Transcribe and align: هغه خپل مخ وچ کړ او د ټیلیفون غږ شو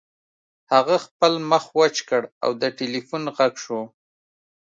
هغه 0.73 0.95
خپل 1.05 1.33
مخ 1.49 1.63
وچ 1.79 1.95
کړ 2.09 2.21
او 2.43 2.51
د 2.61 2.63
ټیلیفون 2.77 3.23
غږ 3.37 3.53
شو 3.63 3.79